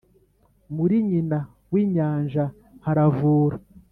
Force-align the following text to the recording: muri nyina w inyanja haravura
muri 0.75 0.95
nyina 1.07 1.39
w 1.71 1.73
inyanja 1.83 2.43
haravura 2.85 3.57